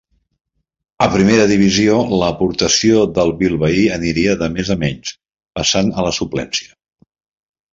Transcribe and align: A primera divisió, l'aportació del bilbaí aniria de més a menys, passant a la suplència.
A 1.05 1.07
primera 1.15 1.43
divisió, 1.51 1.97
l'aportació 2.21 3.03
del 3.19 3.33
bilbaí 3.43 3.83
aniria 3.99 4.35
de 4.43 4.49
més 4.57 4.73
a 4.77 4.79
menys, 4.87 5.15
passant 5.61 5.93
a 5.93 6.07
la 6.11 6.19
suplència. 6.23 6.75